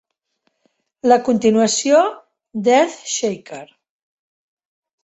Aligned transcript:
La 1.11 1.17
continuació 1.27 2.01
d'Earthshaker! 2.69 3.65